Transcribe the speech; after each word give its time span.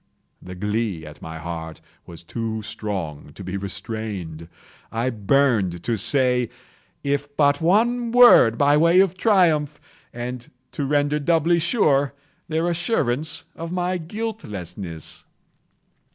The 0.41 0.55
glee 0.55 1.05
at 1.05 1.21
my 1.21 1.37
heart 1.37 1.79
was 2.07 2.23
too 2.23 2.63
strong 2.63 3.33
to 3.35 3.43
be 3.43 3.55
restrained. 3.55 4.47
I 4.91 5.11
burned 5.11 5.83
to 5.83 5.95
say 5.95 6.49
if 7.03 7.37
but 7.37 7.61
one 7.61 8.11
word, 8.11 8.57
by 8.57 8.77
way 8.77 8.99
of 8.99 9.15
triumph, 9.15 9.79
and 10.11 10.49
to 10.71 10.85
render 10.85 11.19
doubly 11.19 11.59
sure 11.59 12.15
their 12.47 12.67
assurance 12.67 13.43
of 13.55 13.71
my 13.71 13.99
guiltlessness. 13.99 15.25